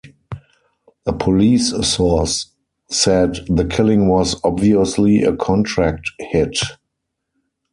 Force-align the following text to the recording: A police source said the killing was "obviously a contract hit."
A 1.05 1.13
police 1.13 1.69
source 1.87 2.47
said 2.89 3.45
the 3.47 3.63
killing 3.65 4.07
was 4.07 4.35
"obviously 4.43 5.21
a 5.21 5.35
contract 5.35 6.09
hit." 6.19 6.57